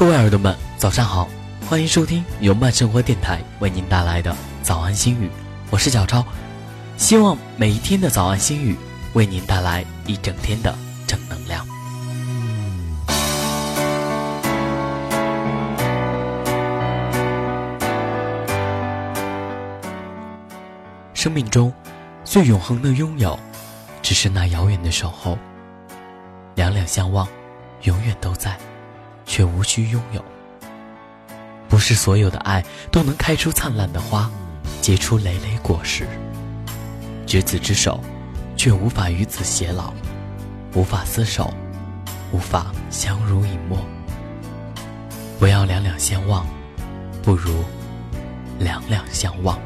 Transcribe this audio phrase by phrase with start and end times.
[0.00, 1.28] 各位耳朵们，早上好，
[1.68, 5.28] 欢迎收听由慢生活电台为您带来的早安心语，
[5.68, 6.24] 我是小超，
[6.96, 8.74] 希望每一天的早安心语
[9.12, 10.74] 为您带来一整天的
[11.06, 11.66] 正能量。
[21.12, 21.70] 生命中
[22.24, 23.38] 最永恒的拥有，
[24.00, 25.36] 只是那遥远的守候。
[26.54, 27.28] 两两相望，
[27.82, 28.58] 永远都在。
[29.30, 30.24] 却无需拥有。
[31.68, 34.28] 不是所有的爱都能开出灿烂的花，
[34.82, 36.04] 结出累累果实。
[37.28, 38.00] 执子之手，
[38.56, 39.94] 却无法与子偕老，
[40.74, 41.54] 无法厮守，
[42.32, 43.78] 无法相濡以沫。
[45.38, 46.44] 不要两两相望，
[47.22, 47.62] 不如
[48.58, 49.56] 两两相忘。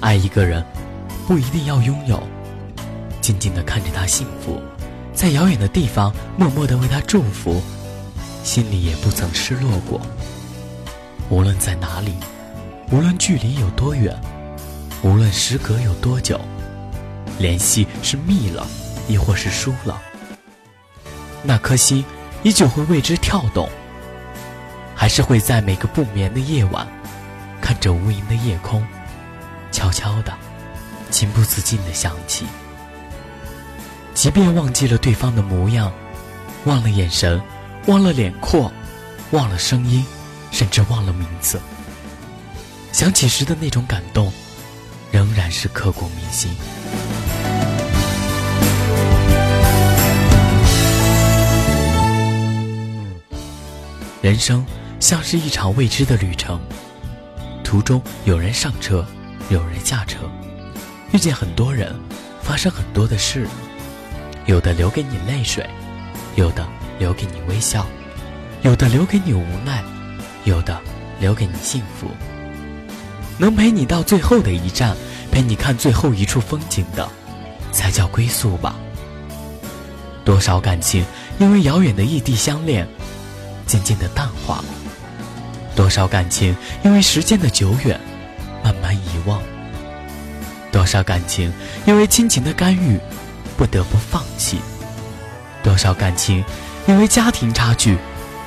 [0.00, 0.64] 爱一个人，
[1.26, 2.22] 不一定要拥有。
[3.28, 4.58] 静静地看着他幸福，
[5.12, 7.60] 在遥远的地方默默地为他祝福，
[8.42, 10.00] 心里也不曾失落过。
[11.28, 12.14] 无论在哪里，
[12.90, 14.18] 无论距离有多远，
[15.02, 16.40] 无论时隔有多久，
[17.38, 18.66] 联系是密了，
[19.08, 20.00] 亦或是疏了，
[21.42, 22.02] 那颗心
[22.42, 23.68] 依旧会为之跳动，
[24.94, 26.88] 还是会在每个不眠的夜晚，
[27.60, 28.82] 看着无垠的夜空，
[29.70, 30.32] 悄悄的，
[31.10, 32.46] 情不自禁的想起。
[34.18, 35.92] 即便忘记了对方的模样，
[36.64, 37.40] 忘了眼神，
[37.86, 38.72] 忘了脸廓，
[39.30, 40.04] 忘了声音，
[40.50, 41.60] 甚至忘了名字，
[42.90, 44.32] 想起时的那种感动，
[45.12, 46.50] 仍然是刻骨铭心。
[54.20, 54.66] 人生
[54.98, 56.60] 像是一场未知的旅程，
[57.62, 59.06] 途中有人上车，
[59.48, 60.28] 有人下车，
[61.12, 61.94] 遇见很多人，
[62.42, 63.46] 发生很多的事。
[64.48, 65.68] 有的留给你泪水，
[66.34, 66.66] 有的
[66.98, 67.86] 留给你微笑，
[68.62, 69.84] 有的留给你无奈，
[70.44, 70.80] 有的
[71.20, 72.08] 留给你幸福。
[73.36, 74.96] 能陪你到最后的一站，
[75.30, 77.06] 陪你看最后一处风景的，
[77.72, 78.74] 才叫归宿吧。
[80.24, 81.04] 多少感情
[81.38, 82.88] 因为遥远的异地相恋，
[83.66, 84.64] 渐渐的淡化；
[85.76, 88.00] 多少感情因为时间的久远，
[88.64, 89.42] 慢慢遗忘；
[90.72, 91.52] 多少感情
[91.84, 92.98] 因为亲情的干预。
[93.58, 94.60] 不得不放弃。
[95.62, 96.42] 多少感情，
[96.86, 97.98] 因为家庭差距，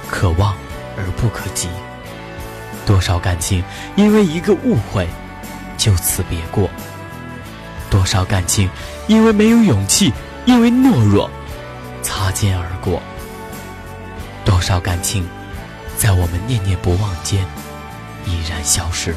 [0.09, 0.55] 可望
[0.97, 1.67] 而不可及；
[2.85, 3.63] 多少感情，
[3.97, 5.07] 因为一个误会，
[5.77, 6.69] 就此别过；
[7.89, 8.69] 多少感情，
[9.07, 10.13] 因为没有勇气，
[10.45, 11.29] 因为懦弱，
[12.01, 12.99] 擦肩而过；
[14.45, 15.27] 多少感情，
[15.97, 17.45] 在我们念念不忘间，
[18.25, 19.13] 已然消失。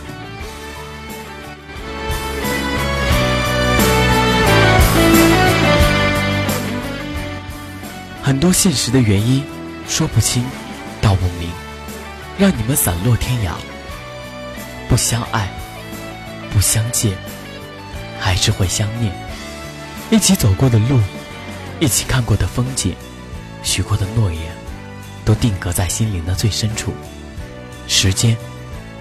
[8.34, 9.44] 很多现实的原因，
[9.86, 10.44] 说不清，
[11.00, 11.48] 道不明，
[12.36, 13.52] 让你们散落天涯。
[14.88, 15.48] 不相爱，
[16.52, 17.16] 不相见，
[18.18, 19.14] 还是会相念。
[20.10, 20.98] 一起走过的路，
[21.78, 22.96] 一起看过的风景，
[23.62, 24.52] 许过的诺言，
[25.24, 26.92] 都定格在心灵的最深处。
[27.86, 28.36] 时间、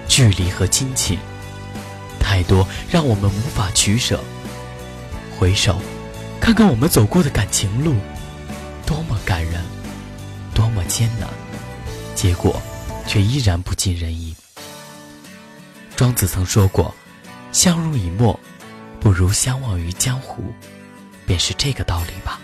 [0.06, 1.18] 距离和亲情，
[2.20, 4.22] 太多让我们无法取舍。
[5.36, 5.80] 回首，
[6.40, 7.96] 看看我们走过的感情路。
[8.86, 9.62] 多么感人，
[10.54, 11.28] 多么艰难，
[12.14, 12.60] 结果
[13.06, 14.34] 却依然不尽人意。
[15.96, 16.94] 庄子曾说过
[17.52, 18.38] ：“相濡以沫，
[19.00, 20.52] 不如相忘于江湖。”
[21.26, 22.38] 便是这个道理吧。